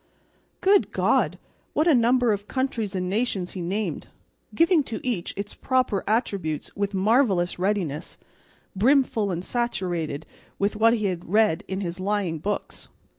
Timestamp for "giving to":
4.55-4.99